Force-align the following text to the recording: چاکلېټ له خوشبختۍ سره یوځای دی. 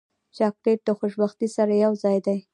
چاکلېټ 0.37 0.79
له 0.87 0.93
خوشبختۍ 0.99 1.47
سره 1.57 1.73
یوځای 1.83 2.17
دی. 2.25 2.37